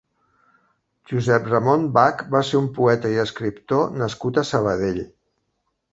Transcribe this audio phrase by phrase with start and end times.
[1.11, 5.03] Josep-Ramon Bach va ser un poeta i escriptor nascut a Sabadell.